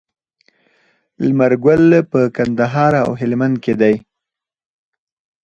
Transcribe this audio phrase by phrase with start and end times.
[1.25, 3.95] لمر ګل په کندهار او هلمند کې دی.